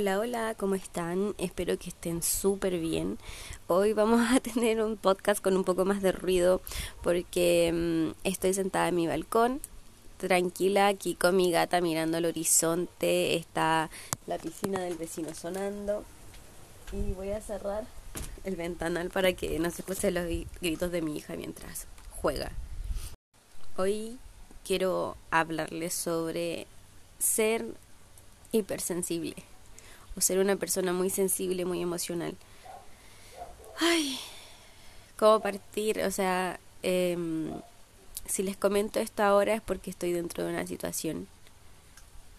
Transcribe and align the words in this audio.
Hola, 0.00 0.20
hola, 0.20 0.54
¿cómo 0.56 0.76
están? 0.76 1.34
Espero 1.38 1.76
que 1.76 1.88
estén 1.88 2.22
súper 2.22 2.78
bien. 2.78 3.18
Hoy 3.66 3.94
vamos 3.94 4.20
a 4.30 4.38
tener 4.54 4.80
un 4.80 4.96
podcast 4.96 5.42
con 5.42 5.56
un 5.56 5.64
poco 5.64 5.84
más 5.84 6.02
de 6.02 6.12
ruido 6.12 6.60
porque 7.02 7.72
mm, 7.74 8.10
estoy 8.22 8.54
sentada 8.54 8.86
en 8.86 8.94
mi 8.94 9.08
balcón, 9.08 9.60
tranquila 10.18 10.86
aquí 10.86 11.16
con 11.16 11.34
mi 11.34 11.50
gata 11.50 11.80
mirando 11.80 12.18
el 12.18 12.26
horizonte, 12.26 13.34
está 13.34 13.90
la 14.28 14.38
piscina 14.38 14.78
del 14.78 14.94
vecino 14.94 15.34
sonando 15.34 16.04
y 16.92 17.12
voy 17.14 17.30
a 17.30 17.40
cerrar 17.40 17.84
el 18.44 18.54
ventanal 18.54 19.10
para 19.10 19.32
que 19.32 19.58
no 19.58 19.68
se 19.72 19.82
escuchen 19.82 20.14
los 20.14 20.26
gritos 20.60 20.92
de 20.92 21.02
mi 21.02 21.16
hija 21.16 21.34
mientras 21.34 21.88
juega. 22.12 22.52
Hoy 23.76 24.16
quiero 24.64 25.16
hablarles 25.32 25.92
sobre 25.92 26.68
ser 27.18 27.66
hipersensible 28.52 29.34
o 30.16 30.20
ser 30.20 30.38
una 30.38 30.56
persona 30.56 30.92
muy 30.92 31.10
sensible, 31.10 31.64
muy 31.64 31.82
emocional. 31.82 32.36
Ay, 33.80 34.18
¿cómo 35.16 35.40
partir? 35.40 36.00
O 36.00 36.10
sea, 36.10 36.58
em, 36.82 37.52
si 38.26 38.42
les 38.42 38.56
comento 38.56 39.00
esto 39.00 39.22
ahora 39.22 39.54
es 39.54 39.62
porque 39.62 39.90
estoy 39.90 40.12
dentro 40.12 40.44
de 40.44 40.50
una 40.50 40.66
situación. 40.66 41.28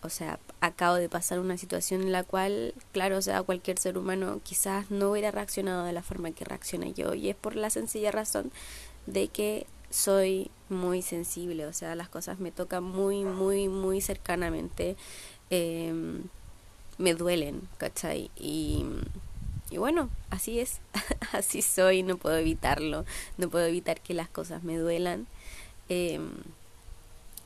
O 0.01 0.09
sea, 0.09 0.39
acabo 0.61 0.95
de 0.95 1.09
pasar 1.09 1.39
una 1.39 1.57
situación 1.57 2.01
en 2.01 2.11
la 2.11 2.23
cual, 2.23 2.73
claro, 2.93 3.17
o 3.17 3.21
sea, 3.21 3.43
cualquier 3.43 3.77
ser 3.79 3.97
humano 3.97 4.39
quizás 4.43 4.91
no 4.91 5.11
hubiera 5.11 5.31
reaccionado 5.31 5.85
de 5.85 5.93
la 5.93 6.03
forma 6.03 6.31
que 6.31 6.45
reaccioné 6.45 6.93
yo. 6.93 7.13
Y 7.13 7.29
es 7.29 7.35
por 7.35 7.55
la 7.55 7.69
sencilla 7.69 8.11
razón 8.11 8.51
de 9.07 9.27
que 9.27 9.67
soy 9.89 10.51
muy 10.69 11.01
sensible. 11.01 11.65
O 11.65 11.73
sea, 11.73 11.95
las 11.95 12.09
cosas 12.09 12.39
me 12.39 12.51
tocan 12.51 12.83
muy, 12.83 13.23
muy, 13.25 13.67
muy 13.67 13.99
cercanamente. 14.01 14.95
Eh, 15.49 16.21
me 16.99 17.15
duelen, 17.15 17.61
¿cachai? 17.77 18.29
Y, 18.35 18.85
bueno, 19.75 20.09
así 20.29 20.59
es, 20.59 20.81
así 21.31 21.63
soy, 21.63 22.03
no 22.03 22.17
puedo 22.17 22.37
evitarlo, 22.37 23.05
no 23.37 23.49
puedo 23.49 23.65
evitar 23.65 24.01
que 24.01 24.13
las 24.13 24.29
cosas 24.29 24.63
me 24.63 24.77
duelan. 24.77 25.25
Em, 25.87 26.29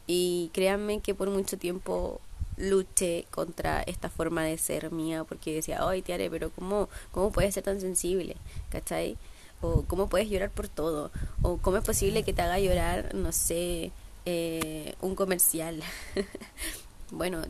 y 0.08 0.50
créanme 0.54 1.00
que 1.00 1.16
por 1.16 1.30
mucho 1.30 1.58
tiempo 1.58 2.20
luché 2.58 3.26
contra 3.32 3.82
esta 3.84 4.10
forma 4.10 4.44
de 4.44 4.58
ser 4.58 4.92
mía 4.92 5.24
porque 5.24 5.54
decía, 5.54 5.80
ay, 5.88 6.02
Tiare, 6.02 6.30
pero 6.30 6.50
¿cómo, 6.52 6.90
¿cómo 7.12 7.32
puedes 7.32 7.54
ser 7.54 7.64
tan 7.64 7.80
sensible? 7.80 8.36
¿Cachai? 8.70 9.18
O 9.62 9.84
¿cómo 9.84 10.10
puedes 10.10 10.30
llorar 10.30 10.50
por 10.52 10.68
todo? 10.68 11.12
O 11.42 11.58
¿cómo 11.58 11.78
es 11.78 11.86
posible 11.86 12.24
que 12.24 12.34
te 12.34 12.42
haga 12.42 12.60
llorar, 12.60 13.14
no 13.16 13.32
sé, 13.32 13.92
eh, 14.26 14.96
un 15.02 15.16
comercial? 15.16 15.82
bueno, 17.12 17.44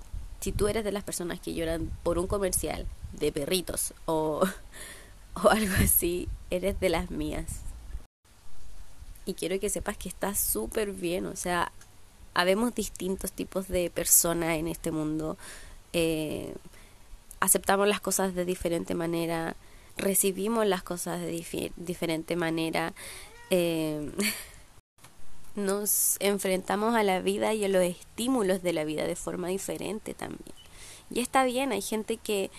si 0.44 0.52
tú 0.52 0.68
eres 0.68 0.84
de 0.84 0.92
las 0.92 1.06
personas 1.06 1.40
que 1.40 1.54
lloran 1.54 1.90
por 2.04 2.20
un 2.20 2.28
comercial 2.28 2.86
de 3.14 3.32
perritos 3.32 3.94
o, 4.06 4.44
o 5.42 5.50
algo 5.50 5.74
así, 5.82 6.28
eres 6.50 6.78
de 6.82 6.90
las 6.90 7.12
mías. 7.12 7.62
Y 9.26 9.36
quiero 9.36 9.58
que 9.62 9.70
sepas 9.70 9.96
que 9.96 10.10
estás 10.10 10.38
súper 10.38 10.92
bien, 10.92 11.28
o 11.28 11.38
sea, 11.38 11.72
habemos 12.34 12.76
distintos 12.76 13.32
tipos 13.32 13.70
de 13.70 13.90
personas 13.90 14.58
en 14.58 14.68
este 14.68 14.92
mundo. 14.92 15.38
Eh, 15.94 16.54
aceptamos 17.40 17.88
las 17.88 18.02
cosas 18.02 18.36
de 18.36 18.44
diferente 18.44 18.96
manera, 18.96 19.56
recibimos 19.96 20.68
las 20.68 20.84
cosas 20.84 21.22
de 21.22 21.72
diferente 21.78 22.36
manera. 22.36 22.94
Eh, 23.50 24.12
nos 25.56 26.18
enfrentamos 26.20 26.96
a 26.96 27.04
la 27.04 27.20
vida 27.20 27.54
y 27.54 27.64
a 27.66 27.68
los 27.70 27.84
estímulos 27.84 28.64
de 28.64 28.74
la 28.74 28.84
vida 28.84 29.06
de 29.06 29.16
forma 29.16 29.48
diferente 29.48 30.14
también. 30.14 30.56
Y 31.10 31.20
está 31.20 31.44
bien, 31.44 31.72
hay 31.72 31.82
gente 31.82 32.18
que 32.18 32.50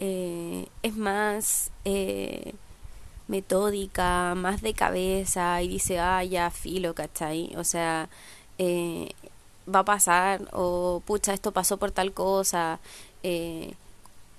eh, 0.00 0.66
es 0.82 0.96
más 0.96 1.70
eh, 1.84 2.54
metódica, 3.28 4.34
más 4.34 4.62
de 4.62 4.74
cabeza 4.74 5.62
y 5.62 5.68
dice, 5.68 6.00
ah, 6.00 6.24
ya, 6.24 6.50
filo, 6.50 6.94
¿cachai? 6.94 7.54
O 7.56 7.64
sea, 7.64 8.08
eh, 8.58 9.12
va 9.72 9.80
a 9.80 9.84
pasar 9.84 10.48
o 10.52 11.02
pucha, 11.06 11.32
esto 11.34 11.52
pasó 11.52 11.76
por 11.76 11.92
tal 11.92 12.12
cosa. 12.12 12.80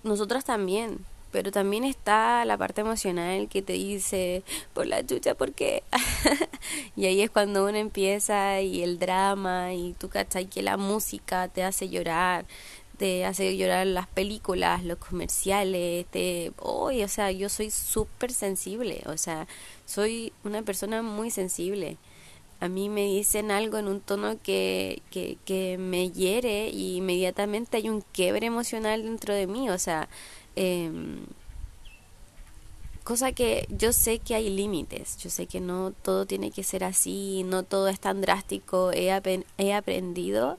nosotros 0.04 0.44
también 0.44 1.00
pero 1.32 1.52
también 1.52 1.84
está 1.84 2.46
la 2.46 2.58
parte 2.58 2.82
emocional 2.82 3.48
que 3.48 3.62
te 3.62 3.74
dice, 3.74 4.44
por 4.74 4.86
la 4.88 5.06
chucha, 5.06 5.36
¿por 5.36 5.54
qué? 5.54 5.84
y 6.96 7.06
ahí 7.06 7.22
es 7.22 7.30
cuando 7.30 7.66
uno 7.66 7.78
empieza 7.78 8.62
y 8.62 8.84
el 8.84 9.00
drama 9.00 9.74
y 9.74 9.94
tú 9.94 10.10
cachai 10.10 10.48
que 10.48 10.62
la 10.62 10.78
música 10.78 11.48
te 11.48 11.64
hace 11.64 11.90
llorar, 11.90 12.46
te 12.98 13.26
hace 13.26 13.58
llorar 13.58 13.88
las 13.88 14.08
películas, 14.08 14.84
los 14.84 15.00
comerciales, 15.00 16.06
te... 16.12 16.52
Oye, 16.60 17.04
o 17.04 17.08
sea, 17.08 17.32
yo 17.32 17.50
soy 17.50 17.72
súper 17.72 18.32
sensible, 18.32 19.02
o 19.08 19.18
sea, 19.18 19.48
soy 19.86 20.34
una 20.44 20.62
persona 20.62 21.02
muy 21.02 21.32
sensible. 21.32 21.98
A 22.60 22.68
mí 22.68 22.90
me 22.90 23.06
dicen 23.06 23.50
algo 23.50 23.80
en 23.80 23.88
un 23.88 24.02
tono 24.02 24.38
que, 24.44 25.02
que, 25.10 25.40
que 25.46 25.80
me 25.80 26.12
hiere 26.12 26.70
y 26.70 26.98
inmediatamente 26.98 27.78
hay 27.78 27.90
un 27.90 28.02
quiebre 28.02 28.46
emocional 28.46 29.02
dentro 29.02 29.34
de 29.34 29.48
mí, 29.48 29.68
o 29.72 29.80
sea, 29.80 30.08
Em, 30.56 31.26
cosa 33.04 33.32
que 33.32 33.68
yo 33.70 33.94
sé 33.94 34.20
que 34.20 34.36
hay 34.36 34.50
límites, 34.50 35.18
yo 35.18 35.30
sé 35.30 35.48
que 35.48 35.60
no 35.60 35.92
todo 35.92 36.26
tiene 36.26 36.52
que 36.52 36.64
ser 36.64 36.84
así, 36.84 37.44
no 37.46 37.64
todo 37.64 37.88
es 37.88 38.00
tan 38.00 38.22
drástico, 38.22 38.92
he, 38.92 39.12
he 39.58 39.74
aprendido 39.74 40.58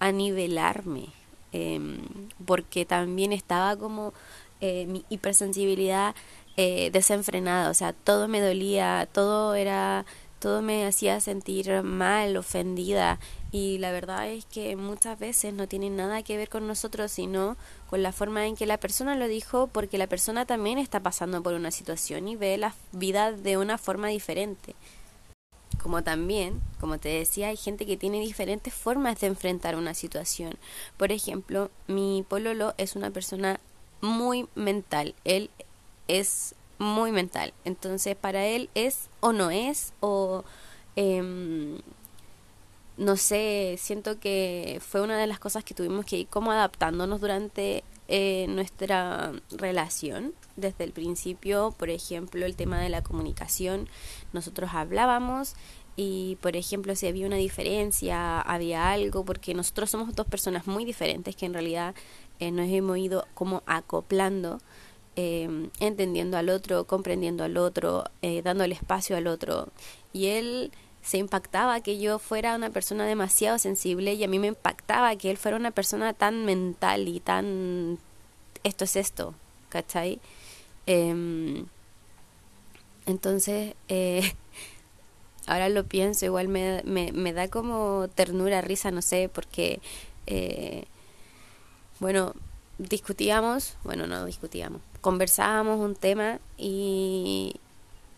a 0.00 0.12
nivelarme, 0.12 1.08
em, 1.52 2.00
porque 2.44 2.84
también 2.84 3.32
estaba 3.32 3.76
como 3.76 4.12
eh, 4.60 4.86
mi 4.86 5.04
hipersensibilidad 5.08 6.14
eh, 6.56 6.90
desenfrenada, 6.92 7.70
o 7.70 7.74
sea, 7.74 7.92
todo 7.92 8.28
me 8.28 8.40
dolía, 8.40 9.08
todo 9.12 9.54
era 9.54 10.04
todo 10.44 10.60
me 10.60 10.84
hacía 10.84 11.20
sentir 11.20 11.82
mal, 11.82 12.36
ofendida 12.36 13.18
y 13.50 13.78
la 13.78 13.92
verdad 13.92 14.28
es 14.28 14.44
que 14.44 14.76
muchas 14.76 15.18
veces 15.18 15.54
no 15.54 15.68
tiene 15.68 15.88
nada 15.88 16.22
que 16.22 16.36
ver 16.36 16.50
con 16.50 16.66
nosotros, 16.66 17.12
sino 17.12 17.56
con 17.88 18.02
la 18.02 18.12
forma 18.12 18.46
en 18.46 18.54
que 18.54 18.66
la 18.66 18.76
persona 18.76 19.16
lo 19.16 19.26
dijo, 19.26 19.68
porque 19.68 19.96
la 19.96 20.06
persona 20.06 20.44
también 20.44 20.76
está 20.76 21.00
pasando 21.00 21.42
por 21.42 21.54
una 21.54 21.70
situación 21.70 22.28
y 22.28 22.36
ve 22.36 22.58
la 22.58 22.74
vida 22.92 23.32
de 23.32 23.56
una 23.56 23.78
forma 23.78 24.08
diferente. 24.08 24.74
Como 25.82 26.04
también, 26.04 26.60
como 26.78 26.98
te 26.98 27.08
decía, 27.08 27.48
hay 27.48 27.56
gente 27.56 27.86
que 27.86 27.96
tiene 27.96 28.20
diferentes 28.20 28.74
formas 28.74 29.18
de 29.20 29.28
enfrentar 29.28 29.76
una 29.76 29.94
situación. 29.94 30.58
Por 30.98 31.10
ejemplo, 31.10 31.70
mi 31.86 32.22
pololo 32.28 32.74
es 32.76 32.96
una 32.96 33.10
persona 33.10 33.60
muy 34.02 34.46
mental. 34.54 35.14
Él 35.24 35.48
es 36.06 36.54
muy 36.78 37.12
mental. 37.12 37.52
Entonces, 37.64 38.16
para 38.16 38.44
él 38.46 38.70
es 38.74 39.08
o 39.20 39.32
no 39.32 39.50
es, 39.50 39.92
o 40.00 40.44
em, 40.96 41.78
no 42.96 43.16
sé, 43.16 43.76
siento 43.78 44.18
que 44.20 44.80
fue 44.80 45.00
una 45.02 45.18
de 45.18 45.26
las 45.26 45.38
cosas 45.38 45.64
que 45.64 45.74
tuvimos 45.74 46.06
que 46.06 46.18
ir 46.18 46.26
como 46.28 46.52
adaptándonos 46.52 47.20
durante 47.20 47.82
eh, 48.08 48.46
nuestra 48.48 49.32
relación. 49.50 50.34
Desde 50.56 50.84
el 50.84 50.92
principio, 50.92 51.74
por 51.76 51.90
ejemplo, 51.90 52.46
el 52.46 52.54
tema 52.54 52.80
de 52.80 52.88
la 52.88 53.02
comunicación, 53.02 53.88
nosotros 54.32 54.70
hablábamos 54.74 55.54
y, 55.96 56.36
por 56.40 56.56
ejemplo, 56.56 56.94
si 56.96 57.06
había 57.06 57.26
una 57.26 57.36
diferencia, 57.36 58.40
había 58.40 58.90
algo, 58.90 59.24
porque 59.24 59.54
nosotros 59.54 59.90
somos 59.90 60.14
dos 60.14 60.26
personas 60.26 60.66
muy 60.66 60.84
diferentes 60.84 61.34
que 61.36 61.46
en 61.46 61.54
realidad 61.54 61.94
eh, 62.40 62.50
nos 62.50 62.68
hemos 62.68 62.98
ido 62.98 63.26
como 63.34 63.62
acoplando 63.66 64.60
eh, 65.16 65.68
entendiendo 65.80 66.36
al 66.36 66.48
otro, 66.48 66.84
comprendiendo 66.84 67.44
al 67.44 67.56
otro, 67.56 68.04
eh, 68.22 68.42
dándole 68.42 68.74
espacio 68.74 69.16
al 69.16 69.26
otro. 69.26 69.68
Y 70.12 70.26
él 70.26 70.72
se 71.02 71.18
impactaba 71.18 71.80
que 71.80 71.98
yo 71.98 72.18
fuera 72.18 72.54
una 72.56 72.70
persona 72.70 73.06
demasiado 73.06 73.58
sensible 73.58 74.14
y 74.14 74.24
a 74.24 74.28
mí 74.28 74.38
me 74.38 74.46
impactaba 74.48 75.14
que 75.16 75.30
él 75.30 75.36
fuera 75.36 75.56
una 75.56 75.70
persona 75.70 76.14
tan 76.14 76.44
mental 76.46 77.08
y 77.08 77.20
tan... 77.20 77.98
esto 78.62 78.84
es 78.84 78.96
esto, 78.96 79.34
¿cachai? 79.68 80.18
Em, 80.86 81.66
entonces, 83.06 83.74
eh, 83.88 84.32
ahora 85.46 85.68
lo 85.68 85.84
pienso, 85.84 86.24
igual 86.24 86.48
me, 86.48 86.82
me, 86.84 87.12
me, 87.12 87.32
da 87.32 87.48
como 87.48 88.08
ternura, 88.14 88.62
risa, 88.62 88.90
no 88.90 89.02
sé, 89.02 89.28
porque, 89.32 89.80
eh, 90.26 90.84
bueno, 92.00 92.34
discutíamos, 92.78 93.76
bueno, 93.84 94.06
no 94.06 94.24
discutíamos, 94.24 94.80
conversábamos 95.04 95.80
un 95.80 95.94
tema 95.94 96.40
y 96.56 97.60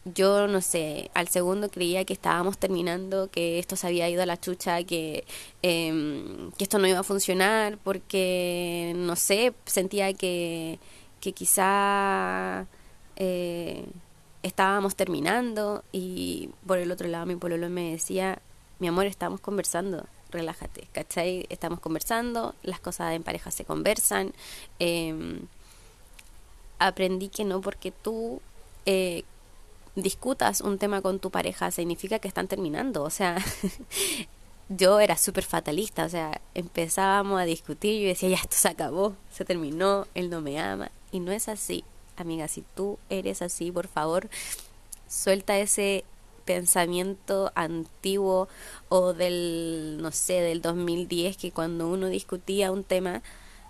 yo 0.05 0.47
no 0.47 0.61
sé, 0.61 1.11
al 1.15 1.27
segundo 1.27 1.69
creía 1.69 2.05
que 2.05 2.13
estábamos 2.13 2.59
terminando, 2.59 3.29
que 3.29 3.59
esto 3.59 3.75
se 3.75 3.89
había 3.89 4.09
ido 4.09 4.23
a 4.23 4.27
la 4.27 4.39
chucha, 4.39 4.85
que, 4.85 5.25
em, 5.63 6.53
que 6.53 6.63
esto 6.63 6.79
no 6.79 6.87
iba 6.87 7.01
a 7.01 7.03
funcionar, 7.03 7.77
porque, 7.83 8.93
no 8.95 9.17
sé, 9.17 9.53
sentía 9.65 10.15
que, 10.15 10.79
que 11.21 11.33
quizá 11.33 12.67
eh, 13.17 13.85
estábamos 14.45 14.95
terminando 14.95 15.83
y 15.91 16.51
por 16.67 16.79
el 16.79 16.93
otro 16.93 17.09
lado 17.09 17.27
mi 17.27 17.35
pololo 17.35 17.69
me 17.69 17.91
decía, 17.91 18.39
mi 18.79 18.87
amor, 18.87 19.07
estamos 19.07 19.41
conversando, 19.41 20.07
relájate, 20.31 20.87
¿cachai? 20.93 21.47
Estamos 21.49 21.81
conversando, 21.81 22.55
las 22.63 22.79
cosas 22.79 23.15
en 23.15 23.25
pareja 23.25 23.51
se 23.51 23.65
conversan. 23.65 24.33
Eh, 24.79 25.41
aprendí 26.79 27.29
que 27.29 27.45
no 27.45 27.61
porque 27.61 27.91
tú 27.91 28.41
eh, 28.85 29.25
discutas 29.97 30.61
un 30.61 30.79
tema 30.79 31.01
con 31.01 31.19
tu 31.19 31.31
pareja 31.31 31.71
significa 31.71 32.19
que 32.19 32.29
están 32.29 32.49
terminando. 32.49 33.03
O 33.03 33.11
sea, 33.11 33.37
yo 34.69 35.01
era 35.01 35.17
súper 35.17 35.45
fatalista. 35.45 36.05
O 36.05 36.09
sea, 36.09 36.41
empezábamos 36.55 37.41
a 37.41 37.45
discutir 37.45 37.95
y 37.95 38.03
yo 38.03 38.09
decía, 38.09 38.29
ya 38.29 38.37
esto 38.37 38.57
se 38.57 38.69
acabó, 38.69 39.17
se 39.33 39.45
terminó, 39.45 40.07
él 40.15 40.31
no 40.31 40.41
me 40.41 40.61
ama. 40.61 40.91
Y 41.11 41.21
no 41.21 41.33
es 41.33 41.49
así. 41.49 41.85
Amiga, 42.17 42.49
si 42.49 42.63
tú 42.75 42.99
eres 43.11 43.43
así, 43.43 43.71
por 43.71 43.89
favor, 43.89 44.29
suelta 45.09 45.59
ese 45.59 46.05
pensamiento 46.45 47.51
antiguo 47.55 48.49
o 48.89 49.13
del, 49.13 49.99
no 50.01 50.13
sé, 50.13 50.35
del 50.35 50.63
2010, 50.63 51.37
que 51.37 51.51
cuando 51.51 51.89
uno 51.89 52.07
discutía 52.07 52.71
un 52.71 52.85
tema 52.85 53.23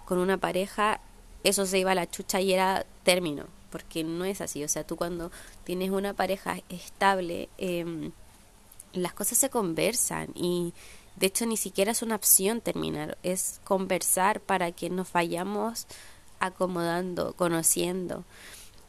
con 0.04 0.18
una 0.18 0.36
pareja, 0.36 1.00
eso 1.42 1.66
se 1.66 1.78
iba 1.78 1.92
a 1.92 1.96
la 1.96 2.08
chucha 2.08 2.40
y 2.40 2.52
era 2.52 2.86
término, 3.06 3.46
porque 3.70 4.02
no 4.02 4.24
es 4.24 4.40
así. 4.40 4.64
O 4.64 4.68
sea, 4.68 4.84
tú 4.84 4.96
cuando 4.96 5.30
tienes 5.62 5.90
una 5.90 6.12
pareja 6.12 6.58
estable, 6.68 7.48
eh, 7.56 8.10
las 8.92 9.14
cosas 9.14 9.38
se 9.38 9.48
conversan 9.48 10.30
y 10.34 10.74
de 11.14 11.28
hecho 11.28 11.46
ni 11.46 11.56
siquiera 11.56 11.92
es 11.92 12.02
una 12.02 12.16
opción 12.16 12.60
terminar, 12.60 13.16
es 13.22 13.60
conversar 13.62 14.40
para 14.40 14.72
que 14.72 14.90
nos 14.90 15.12
vayamos 15.12 15.86
acomodando, 16.40 17.32
conociendo. 17.34 18.24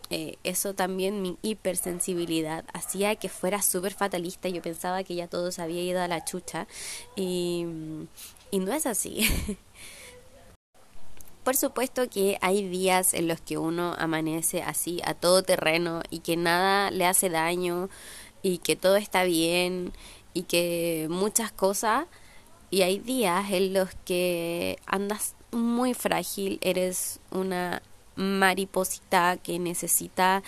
Eh, 0.10 0.38
eso 0.44 0.74
también 0.74 1.22
mi 1.22 1.38
hipersensibilidad 1.44 2.66
hacía 2.74 3.18
que 3.18 3.30
fuera 3.30 3.62
súper 3.62 3.94
fatalista. 3.94 4.50
Yo 4.50 4.64
pensaba 4.64 5.04
que 5.04 5.14
ya 5.14 5.28
todo 5.28 5.52
se 5.52 5.62
había 5.62 5.84
ido 5.84 6.02
a 6.02 6.08
la 6.08 6.26
chucha 6.26 6.66
y, 7.16 7.68
y 8.50 8.60
no 8.60 8.74
es 8.74 8.88
así. 8.88 9.30
Por 11.48 11.56
supuesto 11.56 12.10
que 12.10 12.38
hay 12.42 12.68
días 12.68 13.14
en 13.14 13.30
los 13.30 13.40
que 13.40 13.58
uno 13.58 13.96
amanece 13.98 14.64
así 14.64 15.00
a 15.06 15.14
todo 15.14 15.44
terreno 15.44 16.02
y 16.10 16.20
que 16.20 16.36
nada 16.36 16.92
le 16.92 17.06
hace 17.06 17.30
daño 17.30 17.88
y 18.44 18.58
que 18.58 18.76
todo 18.76 18.98
está 18.98 19.24
bien 19.24 19.94
y 20.34 20.44
que 20.44 21.08
muchas 21.10 21.54
cosas. 21.54 22.06
Y 22.70 22.82
hay 22.82 23.00
días 23.00 23.50
en 23.50 23.72
los 23.72 23.88
que 24.04 24.78
andas 24.88 25.36
muy 25.54 25.94
frágil, 25.94 26.60
eres 26.62 27.22
una 27.32 27.82
mariposita 28.18 29.38
que 29.38 29.58
necesita 29.58 30.44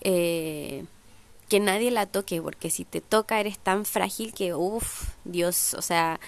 eh, 0.00 0.86
que 1.50 1.60
nadie 1.60 1.90
la 1.90 2.06
toque, 2.06 2.40
porque 2.40 2.70
si 2.70 2.86
te 2.86 3.02
toca 3.02 3.40
eres 3.40 3.58
tan 3.58 3.84
frágil 3.84 4.32
que, 4.32 4.54
uff, 4.54 5.10
Dios, 5.26 5.74
o 5.74 5.82
sea, 5.82 6.18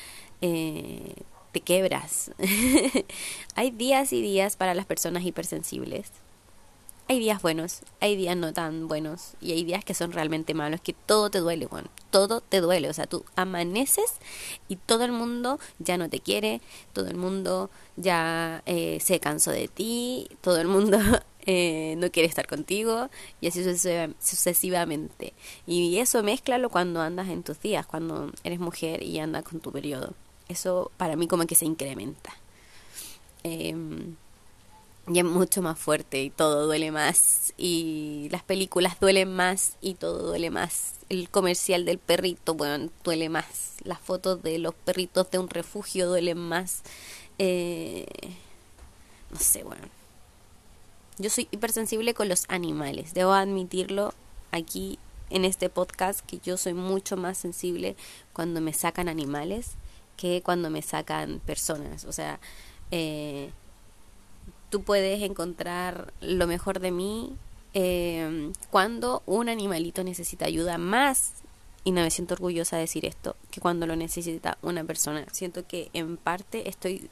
eh, 0.42 1.14
te 1.52 1.60
quebras. 1.60 2.32
Hay 3.54 3.70
días 3.70 4.12
y 4.12 4.22
días 4.22 4.56
para 4.56 4.74
las 4.74 4.86
personas 4.86 5.24
hipersensibles 5.24 6.10
hay 7.08 7.18
días 7.18 7.42
buenos, 7.42 7.80
hay 8.00 8.16
días 8.16 8.36
no 8.36 8.52
tan 8.52 8.88
buenos 8.88 9.34
y 9.40 9.52
hay 9.52 9.64
días 9.64 9.84
que 9.84 9.92
son 9.92 10.12
realmente 10.12 10.54
malos, 10.54 10.80
que 10.80 10.92
todo 10.92 11.30
te 11.30 11.40
duele, 11.40 11.66
bueno, 11.66 11.88
todo 12.10 12.40
te 12.40 12.60
duele, 12.60 12.88
o 12.88 12.92
sea, 12.94 13.06
tú 13.06 13.24
amaneces 13.36 14.14
y 14.68 14.76
todo 14.76 15.04
el 15.04 15.12
mundo 15.12 15.58
ya 15.78 15.98
no 15.98 16.08
te 16.08 16.20
quiere, 16.20 16.60
todo 16.92 17.08
el 17.08 17.16
mundo 17.16 17.70
ya 17.96 18.62
eh, 18.66 18.98
se 19.00 19.20
cansó 19.20 19.50
de 19.50 19.68
ti, 19.68 20.28
todo 20.40 20.58
el 20.60 20.68
mundo 20.68 20.98
eh, 21.46 21.96
no 21.98 22.10
quiere 22.10 22.28
estar 22.28 22.46
contigo 22.46 23.10
y 23.40 23.48
así 23.48 23.62
sucesivamente. 23.62 25.34
Y 25.66 25.98
eso 25.98 26.22
mezclalo 26.22 26.70
cuando 26.70 27.02
andas 27.02 27.28
en 27.28 27.42
tus 27.42 27.60
días, 27.60 27.84
cuando 27.84 28.32
eres 28.44 28.60
mujer 28.60 29.02
y 29.02 29.18
andas 29.18 29.42
con 29.42 29.60
tu 29.60 29.72
periodo. 29.72 30.14
Eso 30.48 30.90
para 30.96 31.16
mí 31.16 31.28
como 31.28 31.46
que 31.46 31.54
se 31.54 31.64
incrementa. 31.64 32.32
Eh, 33.44 33.74
y 35.08 35.18
es 35.18 35.24
mucho 35.24 35.62
más 35.62 35.78
fuerte 35.78 36.22
y 36.22 36.30
todo 36.30 36.66
duele 36.66 36.92
más 36.92 37.52
y 37.56 38.28
las 38.30 38.44
películas 38.44 39.00
duelen 39.00 39.34
más 39.34 39.76
y 39.80 39.94
todo 39.94 40.28
duele 40.28 40.50
más. 40.50 40.94
El 41.08 41.28
comercial 41.28 41.84
del 41.84 41.98
perrito, 41.98 42.54
bueno, 42.54 42.88
duele 43.02 43.28
más. 43.28 43.74
Las 43.82 43.98
fotos 43.98 44.42
de 44.42 44.58
los 44.58 44.74
perritos 44.74 45.30
de 45.30 45.38
un 45.38 45.48
refugio 45.48 46.06
duelen 46.06 46.38
más. 46.38 46.82
Eh, 47.38 48.06
no 49.30 49.40
sé, 49.40 49.64
bueno. 49.64 49.82
Yo 51.18 51.30
soy 51.30 51.48
hipersensible 51.50 52.14
con 52.14 52.28
los 52.28 52.44
animales, 52.48 53.12
debo 53.12 53.32
admitirlo 53.32 54.14
aquí 54.50 54.98
en 55.30 55.44
este 55.44 55.68
podcast 55.68 56.20
que 56.20 56.38
yo 56.38 56.56
soy 56.56 56.74
mucho 56.74 57.16
más 57.16 57.38
sensible 57.38 57.96
cuando 58.32 58.60
me 58.60 58.72
sacan 58.72 59.08
animales 59.08 59.72
que 60.22 60.40
cuando 60.40 60.70
me 60.70 60.82
sacan 60.82 61.40
personas. 61.40 62.04
O 62.04 62.12
sea, 62.12 62.38
eh, 62.92 63.50
tú 64.70 64.84
puedes 64.84 65.20
encontrar 65.20 66.14
lo 66.20 66.46
mejor 66.46 66.78
de 66.78 66.92
mí 66.92 67.34
eh, 67.74 68.52
cuando 68.70 69.24
un 69.26 69.48
animalito 69.48 70.04
necesita 70.04 70.44
ayuda 70.44 70.78
más, 70.78 71.32
y 71.82 71.90
no 71.90 72.02
me 72.02 72.10
siento 72.12 72.34
orgullosa 72.34 72.76
de 72.76 72.82
decir 72.82 73.04
esto, 73.04 73.34
que 73.50 73.60
cuando 73.60 73.88
lo 73.88 73.96
necesita 73.96 74.58
una 74.62 74.84
persona. 74.84 75.26
Siento 75.32 75.66
que 75.66 75.90
en 75.92 76.16
parte 76.16 76.68
estoy 76.68 77.10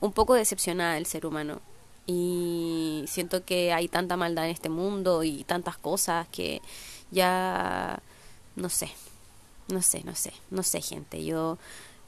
un 0.00 0.12
poco 0.12 0.34
decepcionada 0.34 0.94
del 0.94 1.06
ser 1.06 1.24
humano 1.24 1.60
y 2.08 3.04
siento 3.06 3.44
que 3.44 3.72
hay 3.72 3.86
tanta 3.86 4.16
maldad 4.16 4.46
en 4.46 4.50
este 4.50 4.68
mundo 4.68 5.22
y 5.22 5.44
tantas 5.44 5.76
cosas 5.76 6.26
que 6.26 6.60
ya 7.12 8.02
no 8.56 8.68
sé, 8.68 8.90
no 9.68 9.80
sé, 9.80 10.02
no 10.02 10.16
sé, 10.16 10.32
no 10.50 10.64
sé 10.64 10.80
gente, 10.80 11.24
yo 11.24 11.58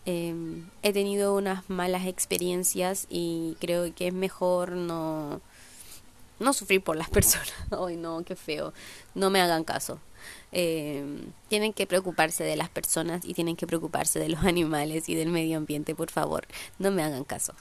Em, 0.06 0.69
he 0.83 0.93
tenido 0.93 1.35
unas 1.35 1.69
malas 1.71 2.06
experiencias 2.06 3.06
y 3.09 3.56
creo 3.59 3.95
que 3.95 4.09
es 4.09 4.15
mejor 4.15 4.73
no, 4.73 5.41
no 6.39 6.53
sufrir 6.53 6.83
por 6.83 6.97
las 6.97 7.09
personas. 7.19 7.53
Ay, 7.71 7.97
no, 7.97 8.23
qué 8.25 8.37
feo. 8.37 8.73
No 9.15 9.31
me 9.31 9.41
hagan 9.41 9.65
caso. 9.65 9.99
Em, 10.53 11.33
tienen 11.49 11.73
que 11.73 11.87
preocuparse 11.87 12.45
de 12.45 12.56
las 12.56 12.69
personas 12.69 13.25
y 13.25 13.35
tienen 13.35 13.56
que 13.56 13.67
preocuparse 13.67 14.19
de 14.19 14.29
los 14.29 14.45
animales 14.45 15.09
y 15.09 15.15
del 15.15 15.31
medio 15.31 15.56
ambiente, 15.56 15.95
por 15.95 16.11
favor. 16.11 16.47
No 16.79 16.91
me 16.91 17.03
hagan 17.03 17.25
caso. 17.25 17.55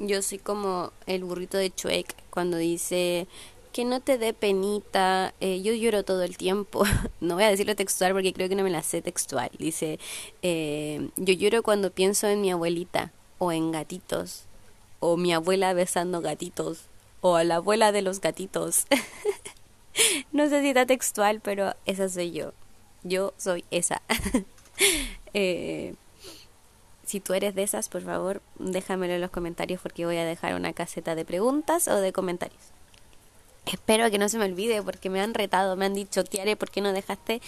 Yo 0.00 0.22
soy 0.22 0.38
como 0.38 0.92
el 1.06 1.24
burrito 1.24 1.56
de 1.58 1.74
Chuek 1.74 2.14
cuando 2.30 2.56
dice 2.56 3.26
que 3.78 3.84
no 3.84 4.00
te 4.00 4.18
dé 4.18 4.34
penita. 4.34 5.34
Eh, 5.38 5.62
yo 5.62 5.72
lloro 5.72 6.04
todo 6.04 6.24
el 6.24 6.36
tiempo. 6.36 6.82
no 7.20 7.36
voy 7.36 7.44
a 7.44 7.48
decirlo 7.48 7.76
textual 7.76 8.12
porque 8.12 8.32
creo 8.32 8.48
que 8.48 8.56
no 8.56 8.64
me 8.64 8.70
la 8.70 8.82
sé 8.82 9.02
textual. 9.02 9.50
Dice, 9.56 10.00
eh, 10.42 11.10
yo 11.14 11.32
lloro 11.34 11.62
cuando 11.62 11.92
pienso 11.92 12.26
en 12.26 12.40
mi 12.40 12.50
abuelita 12.50 13.12
o 13.38 13.52
en 13.52 13.70
gatitos 13.70 14.46
o 14.98 15.16
mi 15.16 15.32
abuela 15.32 15.74
besando 15.74 16.20
gatitos 16.20 16.86
o 17.20 17.36
a 17.36 17.44
la 17.44 17.56
abuela 17.56 17.92
de 17.92 18.02
los 18.02 18.20
gatitos. 18.20 18.86
no 20.32 20.48
sé 20.48 20.60
si 20.60 20.70
está 20.70 20.84
textual, 20.84 21.40
pero 21.40 21.76
esa 21.86 22.08
soy 22.08 22.32
yo. 22.32 22.54
Yo 23.04 23.32
soy 23.36 23.64
esa. 23.70 24.02
eh, 25.34 25.94
si 27.04 27.20
tú 27.20 27.32
eres 27.32 27.54
de 27.54 27.62
esas, 27.62 27.88
por 27.88 28.02
favor, 28.02 28.42
déjamelo 28.58 29.14
en 29.14 29.20
los 29.20 29.30
comentarios 29.30 29.80
porque 29.80 30.04
voy 30.04 30.16
a 30.16 30.24
dejar 30.24 30.56
una 30.56 30.72
caseta 30.72 31.14
de 31.14 31.24
preguntas 31.24 31.86
o 31.86 32.00
de 32.00 32.12
comentarios. 32.12 32.72
Espero 33.70 34.10
que 34.10 34.16
no 34.16 34.30
se 34.30 34.38
me 34.38 34.46
olvide 34.46 34.82
porque 34.82 35.10
me 35.10 35.20
han 35.20 35.34
retado, 35.34 35.76
me 35.76 35.84
han 35.84 35.92
dicho, 35.92 36.24
Tiare, 36.24 36.56
¿por 36.56 36.70
qué 36.70 36.80
no 36.80 36.92
dejaste 36.92 37.42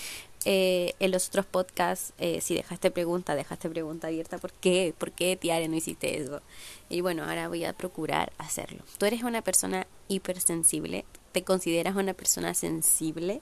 eh, 0.44 0.94
en 1.00 1.12
los 1.12 1.28
otros 1.28 1.46
podcasts, 1.46 2.12
eh, 2.18 2.42
si 2.42 2.54
dejaste 2.54 2.90
pregunta, 2.90 3.34
dejaste 3.34 3.70
pregunta 3.70 4.08
abierta, 4.08 4.36
¿por 4.36 4.52
qué? 4.52 4.94
¿Por 4.98 5.12
qué, 5.12 5.36
Tiare, 5.36 5.66
no 5.68 5.76
hiciste 5.76 6.20
eso? 6.20 6.42
Y 6.90 7.00
bueno, 7.00 7.24
ahora 7.24 7.48
voy 7.48 7.64
a 7.64 7.72
procurar 7.72 8.34
hacerlo. 8.36 8.84
Tú 8.98 9.06
eres 9.06 9.22
una 9.22 9.40
persona 9.40 9.86
hipersensible, 10.08 11.06
te 11.32 11.42
consideras 11.42 11.96
una 11.96 12.12
persona 12.12 12.52
sensible, 12.52 13.40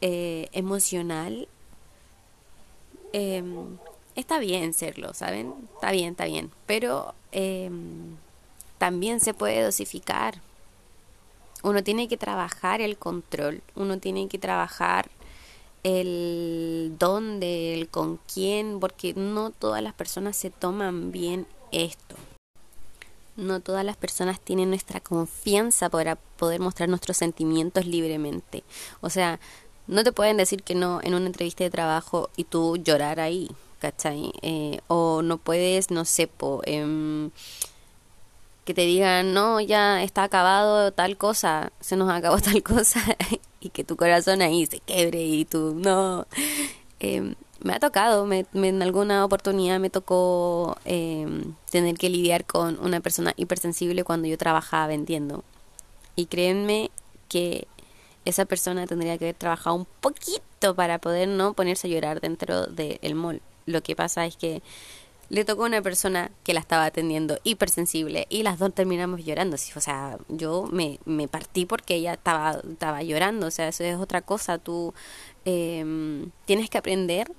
eh, 0.00 0.48
emocional. 0.52 1.48
Em, 3.12 3.78
está 4.14 4.38
bien 4.38 4.74
serlo, 4.74 5.12
¿saben? 5.12 5.54
Está 5.74 5.90
bien, 5.90 6.10
está 6.10 6.26
bien. 6.26 6.52
Pero 6.66 7.14
em, 7.32 8.16
también 8.78 9.18
se 9.18 9.34
puede 9.34 9.62
dosificar 9.62 10.40
uno 11.66 11.82
tiene 11.82 12.06
que 12.06 12.16
trabajar 12.16 12.80
el 12.80 12.96
control, 12.96 13.60
uno 13.74 13.98
tiene 13.98 14.28
que 14.28 14.38
trabajar 14.38 15.10
el 15.82 16.94
dónde, 16.96 17.74
el 17.74 17.88
con 17.88 18.20
quién, 18.32 18.78
porque 18.78 19.14
no 19.14 19.50
todas 19.50 19.82
las 19.82 19.92
personas 19.92 20.36
se 20.36 20.50
toman 20.50 21.10
bien 21.10 21.44
esto. 21.72 22.14
No 23.34 23.58
todas 23.58 23.84
las 23.84 23.96
personas 23.96 24.40
tienen 24.40 24.68
nuestra 24.68 25.00
confianza 25.00 25.90
para 25.90 26.14
poder 26.14 26.60
mostrar 26.60 26.88
nuestros 26.88 27.16
sentimientos 27.16 27.84
libremente. 27.84 28.62
O 29.00 29.10
sea, 29.10 29.40
no 29.88 30.04
te 30.04 30.12
pueden 30.12 30.36
decir 30.36 30.62
que 30.62 30.76
no 30.76 31.00
en 31.02 31.14
una 31.14 31.26
entrevista 31.26 31.64
de 31.64 31.70
trabajo 31.70 32.30
y 32.36 32.44
tú 32.44 32.76
llorar 32.76 33.18
ahí, 33.18 33.50
¿cachai? 33.80 34.32
Eh, 34.42 34.78
o 34.86 35.20
no 35.22 35.38
puedes, 35.38 35.90
no 35.90 36.04
sé, 36.04 36.28
po, 36.28 36.62
eh, 36.64 37.28
que 38.66 38.74
te 38.74 38.82
digan, 38.82 39.32
no, 39.32 39.60
ya 39.60 40.02
está 40.02 40.24
acabado 40.24 40.92
tal 40.92 41.16
cosa, 41.16 41.72
se 41.80 41.96
nos 41.96 42.10
acabó 42.10 42.38
tal 42.42 42.62
cosa, 42.64 43.00
y 43.60 43.70
que 43.70 43.84
tu 43.84 43.96
corazón 43.96 44.42
ahí 44.42 44.66
se 44.66 44.80
quebre 44.80 45.22
y 45.22 45.44
tú, 45.46 45.74
no. 45.74 46.26
Em, 46.98 47.36
me 47.60 47.74
ha 47.74 47.78
tocado, 47.78 48.26
me, 48.26 48.44
en 48.52 48.82
alguna 48.82 49.24
oportunidad 49.24 49.78
me 49.78 49.88
tocó 49.88 50.76
em, 50.84 51.54
tener 51.70 51.96
que 51.96 52.10
lidiar 52.10 52.44
con 52.44 52.78
una 52.84 53.00
persona 53.00 53.32
hipersensible 53.36 54.02
cuando 54.02 54.26
yo 54.26 54.36
trabajaba 54.36 54.88
vendiendo. 54.88 55.44
Y 56.16 56.26
créanme 56.26 56.90
que 57.28 57.68
esa 58.24 58.46
persona 58.46 58.86
tendría 58.86 59.16
que 59.16 59.26
haber 59.26 59.36
trabajado 59.36 59.76
un 59.76 59.86
poquito 60.00 60.74
para 60.74 60.98
poder 60.98 61.28
no 61.28 61.54
ponerse 61.54 61.86
a 61.86 61.90
llorar 61.90 62.20
dentro 62.20 62.66
del 62.66 63.14
mall. 63.14 63.40
Lo 63.64 63.82
que 63.82 63.94
pasa 63.94 64.26
es 64.26 64.36
que 64.36 64.60
le 65.28 65.44
tocó 65.44 65.64
a 65.64 65.66
una 65.66 65.82
persona 65.82 66.30
que 66.44 66.54
la 66.54 66.60
estaba 66.60 66.84
atendiendo 66.84 67.38
hipersensible 67.42 68.26
y 68.30 68.42
las 68.42 68.58
dos 68.58 68.72
terminamos 68.72 69.24
llorando. 69.24 69.56
O 69.56 69.80
sea, 69.80 70.18
yo 70.28 70.68
me, 70.70 71.00
me 71.04 71.26
partí 71.26 71.66
porque 71.66 71.96
ella 71.96 72.14
estaba, 72.14 72.60
estaba 72.70 73.02
llorando. 73.02 73.46
O 73.46 73.50
sea, 73.50 73.68
eso 73.68 73.84
es 73.84 73.96
otra 73.96 74.22
cosa. 74.22 74.58
Tú 74.58 74.94
em, 75.44 76.30
tienes 76.44 76.70
que 76.70 76.78
aprender, 76.78 77.30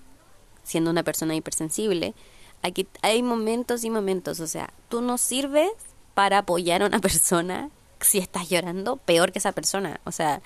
siendo 0.64 0.92
una 0.92 1.04
persona 1.04 1.36
hipersensible, 1.36 2.14
aquí 2.62 2.88
hay 3.02 3.24
momentos 3.24 3.84
y 3.84 3.90
momentos. 3.90 4.42
O 4.42 4.48
sea, 4.48 4.74
tú 4.90 5.02
no 5.02 5.18
sirves 5.18 5.72
para 6.14 6.40
apoyar 6.40 6.84
a 6.84 6.88
una 6.88 7.00
persona 7.02 7.70
si 8.02 8.18
estás 8.20 8.50
llorando 8.50 8.98
peor 8.98 9.32
que 9.32 9.40
esa 9.40 9.54
persona. 9.54 10.02
O 10.04 10.12
sea, 10.12 10.42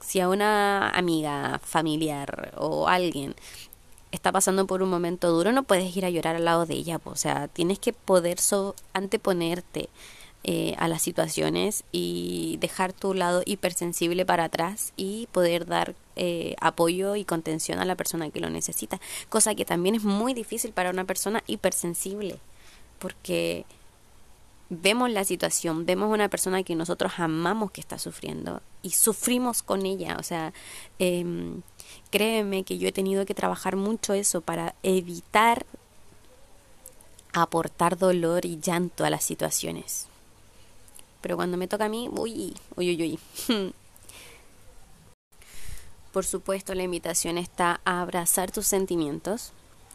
si 0.00 0.20
a 0.20 0.28
una 0.28 0.90
amiga, 0.90 1.60
familiar 1.64 2.52
o 2.56 2.88
alguien 2.88 3.34
está 4.12 4.30
pasando 4.30 4.66
por 4.66 4.82
un 4.82 4.90
momento 4.90 5.30
duro, 5.30 5.52
no 5.52 5.64
puedes 5.64 5.96
ir 5.96 6.04
a 6.04 6.10
llorar 6.10 6.36
al 6.36 6.44
lado 6.44 6.66
de 6.66 6.74
ella. 6.74 7.00
O 7.04 7.16
sea, 7.16 7.48
tienes 7.48 7.78
que 7.78 7.92
poder 7.92 8.38
anteponerte 8.92 9.88
eh, 10.44 10.74
a 10.78 10.86
las 10.88 11.02
situaciones 11.02 11.84
y 11.92 12.58
dejar 12.60 12.92
tu 12.92 13.14
lado 13.14 13.42
hipersensible 13.46 14.26
para 14.26 14.44
atrás 14.44 14.92
y 14.96 15.28
poder 15.32 15.66
dar 15.66 15.94
eh, 16.16 16.56
apoyo 16.60 17.16
y 17.16 17.24
contención 17.24 17.78
a 17.78 17.84
la 17.84 17.96
persona 17.96 18.30
que 18.30 18.40
lo 18.40 18.50
necesita. 18.50 19.00
Cosa 19.28 19.54
que 19.54 19.64
también 19.64 19.94
es 19.94 20.04
muy 20.04 20.34
difícil 20.34 20.72
para 20.72 20.90
una 20.90 21.04
persona 21.04 21.42
hipersensible. 21.46 22.38
Porque 22.98 23.64
vemos 24.68 25.10
la 25.10 25.24
situación, 25.24 25.86
vemos 25.86 26.12
una 26.12 26.28
persona 26.28 26.62
que 26.62 26.74
nosotros 26.74 27.12
amamos 27.18 27.70
que 27.70 27.80
está 27.80 27.98
sufriendo 27.98 28.62
y 28.82 28.90
sufrimos 28.90 29.62
con 29.62 29.86
ella. 29.86 30.16
O 30.18 30.22
sea, 30.22 30.52
eh, 30.98 31.24
créeme 32.10 32.64
que 32.64 32.78
yo 32.78 32.88
he 32.88 32.92
tenido 32.92 33.26
que 33.26 33.34
trabajar 33.34 33.76
mucho 33.76 34.12
eso 34.12 34.40
para 34.40 34.74
evitar 34.82 35.66
aportar 37.32 37.96
dolor 37.96 38.44
y 38.44 38.58
llanto 38.60 39.04
a 39.04 39.10
las 39.10 39.24
situaciones. 39.24 40.06
Pero 41.20 41.36
cuando 41.36 41.56
me 41.56 41.68
toca 41.68 41.86
a 41.86 41.88
mí, 41.88 42.08
uy, 42.10 42.54
uy, 42.76 42.90
uy, 42.90 43.18
uy. 43.48 43.72
Por 46.12 46.26
supuesto, 46.26 46.74
la 46.74 46.82
invitación 46.82 47.38
está 47.38 47.80
a 47.84 48.02
abrazar 48.02 48.50
tus 48.50 48.66
sentimientos, 48.66 49.52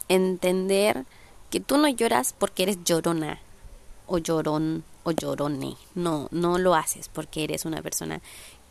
entender 0.08 1.04
que 1.50 1.60
tú 1.60 1.78
no 1.78 1.88
lloras 1.88 2.34
porque 2.36 2.64
eres 2.64 2.82
llorona, 2.82 3.40
o 4.08 4.18
llorón 4.18 4.82
o 5.04 5.12
llorone. 5.12 5.76
No, 5.94 6.28
no 6.32 6.58
lo 6.58 6.74
haces 6.74 7.08
porque 7.08 7.44
eres 7.44 7.64
una 7.64 7.82
persona 7.82 8.20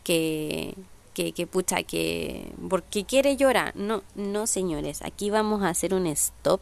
que, 0.04 0.74
que, 1.18 1.32
que 1.32 1.48
pucha, 1.48 1.82
que 1.82 2.52
porque 2.68 3.04
quiere 3.04 3.36
llorar. 3.36 3.74
No, 3.74 4.04
no 4.14 4.46
señores, 4.46 5.02
aquí 5.02 5.30
vamos 5.30 5.62
a 5.62 5.68
hacer 5.68 5.92
un 5.92 6.06
stop 6.06 6.60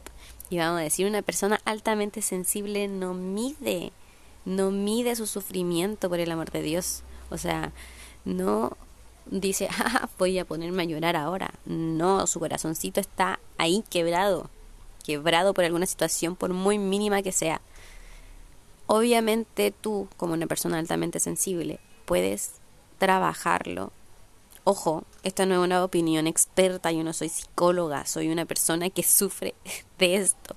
y 0.49 0.57
vamos 0.57 0.81
a 0.81 0.85
decir 0.85 1.07
una 1.07 1.21
persona 1.21 1.61
altamente 1.67 2.23
sensible 2.23 2.89
no 2.89 3.13
mide, 3.13 3.93
no 4.47 4.71
mide 4.71 5.15
su 5.15 5.27
sufrimiento 5.27 6.09
por 6.09 6.21
el 6.21 6.31
amor 6.31 6.51
de 6.53 6.63
Dios. 6.63 7.03
O 7.29 7.37
sea, 7.37 7.73
no 8.25 8.79
dice, 9.27 9.69
ah, 9.79 10.09
voy 10.19 10.39
a 10.39 10.47
ponerme 10.47 10.85
a 10.85 10.87
llorar 10.87 11.17
ahora. 11.17 11.53
No, 11.67 12.27
su 12.27 12.41
corazoncito 12.41 12.99
está 12.99 13.39
ahí 13.59 13.85
quebrado, 13.91 14.49
quebrado 15.05 15.53
por 15.53 15.65
alguna 15.65 15.85
situación, 15.85 16.35
por 16.35 16.55
muy 16.55 16.79
mínima 16.79 17.21
que 17.21 17.33
sea. 17.33 17.61
Obviamente 18.87 19.71
tú, 19.71 20.09
como 20.17 20.33
una 20.33 20.47
persona 20.47 20.79
altamente 20.79 21.21
sensible, 21.21 21.79
puedes 22.07 22.53
trabajarlo. 22.99 23.93
Ojo, 24.69 25.05
esta 25.23 25.47
no 25.47 25.55
es 25.55 25.61
una 25.61 25.85
opinión 25.85 26.27
experta, 26.27 26.91
yo 26.91 27.05
no 27.05 27.13
soy 27.13 27.29
psicóloga, 27.29 28.05
soy 28.05 28.31
una 28.31 28.47
persona 28.47 28.91
que 28.91 29.05
sufre 29.05 29.55
de 30.01 30.17
esto 30.17 30.57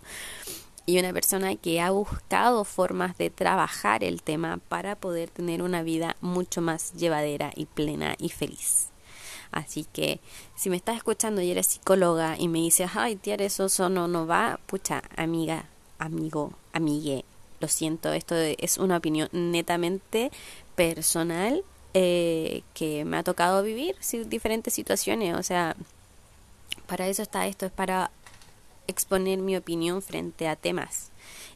y 0.87 0.97
una 0.97 1.13
persona 1.13 1.55
que 1.55 1.79
ha 1.79 1.91
buscado 1.91 2.63
formas 2.63 3.15
de 3.19 3.29
trabajar 3.29 4.03
el 4.03 4.23
tema 4.23 4.59
para 4.67 4.95
poder 4.95 5.29
tener 5.29 5.61
una 5.61 5.83
vida 5.83 6.15
mucho 6.21 6.59
más 6.59 6.93
llevadera 6.93 7.51
y 7.55 7.67
plena 7.67 8.15
y 8.17 8.29
feliz. 8.29 8.87
Así 9.51 9.85
que 9.93 10.19
si 10.55 10.71
me 10.71 10.77
estás 10.77 10.97
escuchando 10.97 11.41
y 11.41 11.51
eres 11.51 11.67
psicóloga 11.67 12.35
y 12.35 12.47
me 12.47 12.57
dices, 12.57 12.89
ay, 12.95 13.15
tía, 13.15 13.35
eso, 13.35 13.65
eso 13.65 13.89
no, 13.89 14.07
no 14.07 14.25
va, 14.25 14.59
pucha, 14.65 15.03
amiga, 15.17 15.65
amigo, 15.99 16.53
amigue, 16.73 17.25
lo 17.59 17.67
siento, 17.67 18.11
esto 18.13 18.33
es 18.33 18.79
una 18.79 18.97
opinión 18.97 19.29
netamente 19.31 20.31
personal 20.75 21.63
eh, 22.01 22.63
que 22.73 23.03
me 23.03 23.17
ha 23.17 23.23
tocado 23.23 23.61
vivir 23.61 23.97
diferentes 24.27 24.73
situaciones. 24.73 25.35
O 25.35 25.43
sea, 25.43 25.75
para 26.87 27.09
eso 27.09 27.21
está 27.21 27.45
esto, 27.45 27.65
es 27.65 27.73
para 27.73 28.09
exponer 28.87 29.39
mi 29.39 29.57
opinión 29.57 30.01
frente 30.01 30.47
a 30.47 30.55
temas. 30.55 31.11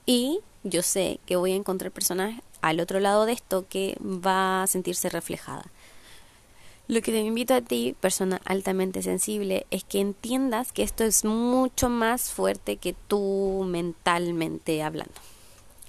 Y 0.05 0.41
yo 0.63 0.81
sé 0.81 1.21
que 1.25 1.37
voy 1.37 1.53
a 1.53 1.55
encontrar 1.55 1.93
personas 1.93 2.41
al 2.61 2.81
otro 2.81 2.99
lado 2.99 3.25
de 3.25 3.31
esto 3.31 3.65
que 3.69 3.95
va 4.01 4.63
a 4.63 4.67
sentirse 4.67 5.07
reflejada. 5.07 5.63
Lo 6.89 7.01
que 7.01 7.13
te 7.13 7.19
invito 7.19 7.53
a 7.53 7.61
ti, 7.61 7.95
persona 8.01 8.41
altamente 8.43 9.01
sensible, 9.01 9.65
es 9.71 9.85
que 9.85 10.01
entiendas 10.01 10.73
que 10.73 10.83
esto 10.83 11.05
es 11.05 11.23
mucho 11.23 11.87
más 11.87 12.33
fuerte 12.33 12.75
que 12.75 12.93
tú 13.07 13.63
mentalmente 13.65 14.83
hablando 14.83 15.13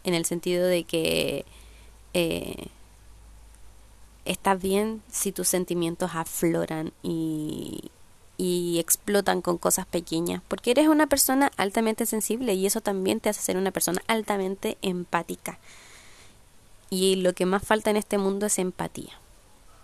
en 0.04 0.14
el 0.14 0.25
sentido 0.25 0.64
de 0.64 0.84
que 0.84 1.44
eh, 2.12 2.68
está 4.25 4.54
bien 4.54 5.02
si 5.11 5.33
tus 5.33 5.49
sentimientos 5.49 6.12
afloran 6.14 6.93
y, 7.02 7.90
y 8.37 8.78
explotan 8.78 9.43
con 9.43 9.59
cosas 9.59 9.87
pequeñas, 9.87 10.43
porque 10.49 10.73
eres 10.73 10.88
una 10.88 11.07
persona 11.07 11.50
altamente 11.57 12.07
sensible 12.07 12.54
y 12.54 12.66
eso 12.66 12.81
también 12.81 13.21
te 13.21 13.28
hace 13.28 13.43
ser 13.43 13.57
una 13.57 13.71
persona 13.71 14.02
altamente 14.07 14.76
empática. 14.83 15.59
Y 16.90 17.16
lo 17.16 17.33
que 17.33 17.47
más 17.47 17.62
falta 17.62 17.90
en 17.90 17.97
este 17.97 18.19
mundo 18.19 18.47
es 18.47 18.59
empatía. 18.59 19.12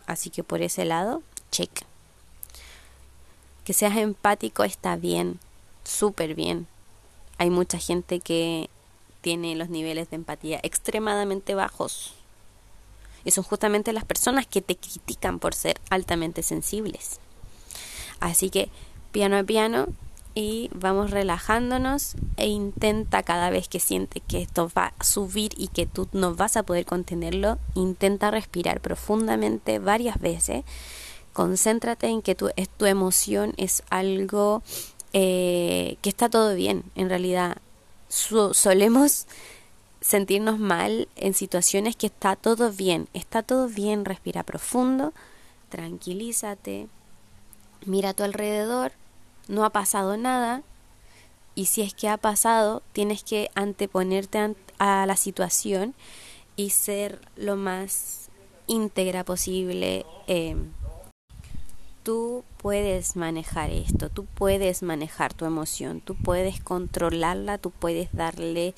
Así 0.07 0.31
que 0.31 0.43
por 0.45 0.63
ese 0.63 0.85
lado, 0.85 1.23
check. 1.51 1.71
Que 3.65 3.73
seas 3.73 3.97
empático 3.97 4.65
está 4.65 4.97
bien, 4.97 5.39
súper 5.85 6.35
bien. 6.35 6.67
Hay 7.39 7.51
mucha 7.51 7.79
gente 7.79 8.21
que 8.21 8.69
tiene 9.21 9.55
los 9.55 9.69
niveles 9.69 10.11
de 10.11 10.17
empatía 10.17 10.61
extremadamente 10.63 11.55
bajos. 11.55 12.15
Y 13.25 13.31
son 13.31 13.45
justamente 13.45 13.93
las 13.93 14.05
personas 14.05 14.47
que 14.47 14.63
te 14.63 14.77
critican 14.77 15.39
por 15.39 15.55
ser 15.55 15.81
altamente 15.91 16.43
sensibles. 16.43 17.21
Así 18.21 18.51
que 18.51 18.71
piano 19.13 19.37
a 19.39 19.45
piano 19.45 19.89
y 20.35 20.71
vamos 20.73 21.11
relajándonos 21.11 22.15
e 22.37 22.47
intenta 22.47 23.23
cada 23.23 23.51
vez 23.51 23.69
que 23.69 23.81
sientes 23.81 24.23
que 24.29 24.43
esto 24.43 24.71
va 24.77 24.93
a 24.99 25.05
subir 25.05 25.53
y 25.57 25.69
que 25.69 25.87
tú 25.87 26.09
no 26.13 26.35
vas 26.35 26.57
a 26.57 26.63
poder 26.63 26.87
contenerlo, 26.87 27.59
intenta 27.75 28.31
respirar 28.31 28.81
profundamente 28.81 29.79
varias 29.79 30.21
veces. 30.21 30.65
Concéntrate 31.33 32.07
en 32.07 32.23
que 32.23 32.35
tu, 32.35 32.51
tu 32.77 32.87
emoción 32.87 33.55
es 33.57 33.83
algo 33.91 34.63
eh, 35.13 35.97
que 36.03 36.11
está 36.11 36.29
todo 36.29 36.55
bien. 36.55 36.85
En 36.95 37.09
realidad 37.09 37.57
solemos 38.09 39.27
sentirnos 40.01 40.59
mal 40.59 41.09
en 41.17 41.35
situaciones 41.35 41.97
que 41.97 42.07
está 42.07 42.37
todo 42.37 42.73
bien, 42.73 43.09
está 43.13 43.43
todo 43.43 43.69
bien, 43.69 44.05
respira 44.05 44.43
profundo, 44.43 45.13
tranquilízate, 45.69 46.89
mira 47.85 48.11
a 48.11 48.15
tu 48.15 48.23
alrededor, 48.23 48.93
no 49.49 49.65
ha 49.65 49.71
pasado 49.71 50.17
nada 50.17 50.63
y 51.55 51.67
si 51.67 51.83
es 51.83 51.95
que 51.95 52.09
ha 52.09 52.17
pasado, 52.17 52.83
tienes 52.93 53.23
que 53.23 53.51
anteponerte 53.55 54.55
a 54.79 55.05
la 55.07 55.17
situación 55.17 55.95
y 56.57 56.71
ser 56.71 57.21
lo 57.37 57.57
más 57.57 58.31
íntegra 58.67 59.25
posible. 59.25 60.07
Eh, 60.27 60.57
tú 62.03 62.45
puedes 62.57 63.17
manejar 63.17 63.71
esto, 63.71 64.09
tú 64.09 64.25
puedes 64.25 64.83
manejar 64.83 65.35
tu 65.35 65.45
emoción, 65.45 66.01
tú 66.01 66.15
puedes 66.15 66.61
controlarla, 66.61 67.59
tú 67.59 67.71
puedes 67.71 68.13
darle 68.13 68.75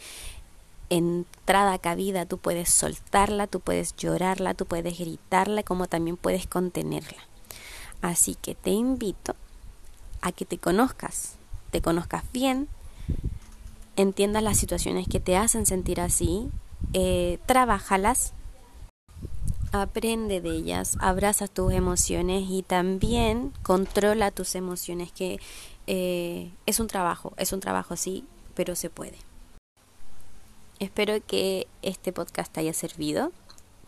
entrada 0.96 1.78
cabida, 1.78 2.26
tú 2.26 2.38
puedes 2.38 2.68
soltarla, 2.70 3.46
tú 3.46 3.60
puedes 3.60 3.96
llorarla, 3.96 4.54
tú 4.54 4.66
puedes 4.66 4.98
gritarla, 4.98 5.62
como 5.62 5.86
también 5.86 6.16
puedes 6.16 6.46
contenerla. 6.46 7.22
Así 8.00 8.34
que 8.34 8.54
te 8.54 8.70
invito 8.70 9.34
a 10.20 10.32
que 10.32 10.44
te 10.44 10.58
conozcas, 10.58 11.36
te 11.70 11.80
conozcas 11.80 12.24
bien, 12.32 12.68
entiendas 13.96 14.42
las 14.42 14.58
situaciones 14.58 15.08
que 15.08 15.20
te 15.20 15.36
hacen 15.36 15.66
sentir 15.66 16.00
así, 16.00 16.48
eh, 16.92 17.38
trabajalas 17.46 18.34
aprende 19.72 20.40
de 20.40 20.50
ellas, 20.50 20.96
abraza 21.00 21.48
tus 21.48 21.72
emociones 21.72 22.44
y 22.48 22.62
también 22.62 23.52
controla 23.62 24.30
tus 24.30 24.54
emociones, 24.54 25.10
que 25.12 25.40
eh, 25.86 26.52
es 26.66 26.78
un 26.78 26.86
trabajo, 26.86 27.32
es 27.38 27.52
un 27.52 27.60
trabajo 27.60 27.96
sí, 27.96 28.24
pero 28.54 28.76
se 28.76 28.90
puede. 28.90 29.31
Espero 30.82 31.24
que 31.24 31.68
este 31.82 32.12
podcast 32.12 32.52
te 32.52 32.58
haya 32.58 32.72
servido. 32.72 33.30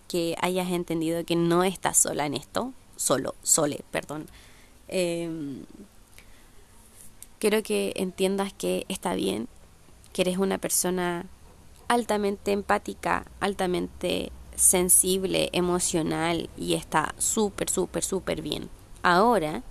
que 0.07 0.37
hayas 0.41 0.71
entendido 0.71 1.25
que 1.25 1.35
no 1.35 1.65
estás 1.65 1.97
sola 1.97 2.25
en 2.25 2.35
esto, 2.35 2.73
solo, 2.95 3.35
sole, 3.43 3.81
perdón. 3.91 4.27
Em, 4.87 5.65
quiero 7.41 7.65
que 7.65 7.95
entiendas 7.97 8.53
que 8.53 8.87
está 8.89 9.15
bien, 9.15 9.49
que 10.13 10.23
eres 10.23 10.39
una 10.39 10.59
persona 10.59 11.27
altamente 11.89 12.53
empática, 12.53 13.27
altamente 13.41 14.31
sensible, 14.55 15.49
emocional 15.53 16.49
y 16.57 16.75
está 16.75 17.13
súper, 17.19 17.69
súper, 17.71 18.05
súper 18.05 18.41
bien. 18.41 18.69
Ahora, 19.03 19.65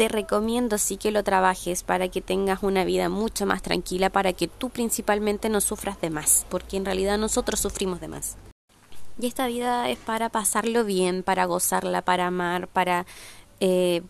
te 0.00 0.08
recomiendo 0.08 0.78
sí 0.78 0.96
que 0.96 1.10
lo 1.10 1.22
trabajes 1.22 1.82
para 1.82 2.08
que 2.08 2.22
tengas 2.22 2.62
una 2.62 2.84
vida 2.86 3.10
mucho 3.10 3.44
más 3.44 3.60
tranquila, 3.60 4.08
para 4.08 4.32
que 4.32 4.48
tú 4.48 4.70
principalmente 4.70 5.50
no 5.50 5.60
sufras 5.60 6.00
de 6.00 6.08
más, 6.08 6.46
porque 6.48 6.78
en 6.78 6.86
realidad 6.86 7.18
nosotros 7.18 7.60
sufrimos 7.60 8.00
de 8.00 8.08
más. 8.08 8.38
Y 9.20 9.26
esta 9.26 9.46
vida 9.46 9.90
es 9.90 9.98
para 9.98 10.30
pasarlo 10.30 10.86
bien, 10.86 11.22
para 11.22 11.44
gozarla, 11.44 12.00
para 12.00 12.28
amar, 12.28 12.66
para 12.66 13.04
eh, 13.60 14.00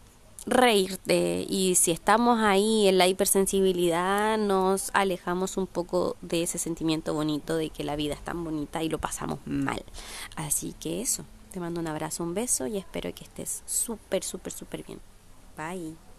reírte. 0.47 1.45
Y 1.49 1.75
si 1.75 1.91
estamos 1.91 2.39
ahí 2.39 2.87
en 2.87 2.97
la 2.97 3.09
hipersensibilidad, 3.09 4.39
nos 4.39 4.91
alejamos 4.93 5.57
un 5.57 5.67
poco 5.67 6.17
de 6.21 6.45
ese 6.45 6.59
sentimiento 6.59 7.15
bonito 7.15 7.57
de 7.57 7.71
que 7.71 7.83
la 7.83 7.97
vida 7.97 8.15
es 8.15 8.23
tan 8.23 8.45
bonita 8.45 8.81
y 8.85 8.89
lo 8.89 8.99
pasamos 8.99 9.41
mal. 9.45 9.83
Así 10.37 10.73
que 10.79 11.01
eso, 11.01 11.25
te 11.51 11.59
mando 11.59 11.81
un 11.81 11.89
abrazo, 11.89 12.23
un 12.23 12.35
beso 12.35 12.69
y 12.69 12.77
espero 12.77 13.13
que 13.13 13.25
estés 13.25 13.65
súper, 13.67 14.23
súper, 14.23 14.53
súper 14.53 14.85
bien. 14.85 15.10
Pai. 15.61 16.10